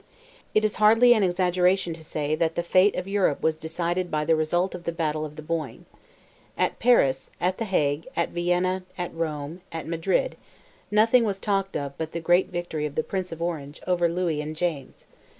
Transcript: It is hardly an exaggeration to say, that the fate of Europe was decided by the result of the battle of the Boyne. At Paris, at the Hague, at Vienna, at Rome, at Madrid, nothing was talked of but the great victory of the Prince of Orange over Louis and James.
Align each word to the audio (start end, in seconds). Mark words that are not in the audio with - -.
It 0.55 0.65
is 0.65 0.77
hardly 0.77 1.13
an 1.13 1.21
exaggeration 1.21 1.93
to 1.93 2.03
say, 2.03 2.33
that 2.33 2.55
the 2.55 2.63
fate 2.63 2.95
of 2.95 3.07
Europe 3.07 3.43
was 3.43 3.55
decided 3.55 4.09
by 4.09 4.25
the 4.25 4.35
result 4.35 4.73
of 4.73 4.85
the 4.85 4.91
battle 4.91 5.25
of 5.25 5.35
the 5.35 5.43
Boyne. 5.43 5.85
At 6.57 6.79
Paris, 6.79 7.29
at 7.39 7.59
the 7.59 7.65
Hague, 7.65 8.07
at 8.15 8.29
Vienna, 8.29 8.81
at 8.97 9.13
Rome, 9.13 9.61
at 9.71 9.85
Madrid, 9.85 10.37
nothing 10.89 11.23
was 11.23 11.39
talked 11.39 11.77
of 11.77 11.95
but 11.99 12.13
the 12.13 12.19
great 12.19 12.49
victory 12.49 12.87
of 12.87 12.95
the 12.95 13.03
Prince 13.03 13.31
of 13.31 13.43
Orange 13.43 13.79
over 13.85 14.09
Louis 14.09 14.41
and 14.41 14.55
James. 14.55 15.05